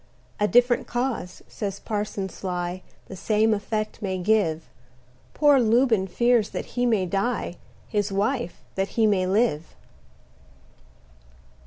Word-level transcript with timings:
A 0.39 0.47
different 0.47 0.87
cause, 0.87 1.43
says 1.47 1.79
Parson 1.79 2.27
Sly, 2.27 2.81
The 3.05 3.15
same 3.15 3.53
effect 3.53 4.01
may 4.01 4.17
give: 4.17 4.67
Poor 5.35 5.59
Lubin 5.59 6.07
fears 6.07 6.49
that 6.49 6.65
he 6.73 6.87
may 6.87 7.05
die; 7.05 7.57
His 7.87 8.11
wife, 8.11 8.63
that 8.73 8.87
he 8.97 9.05
may 9.05 9.27
live. 9.27 9.75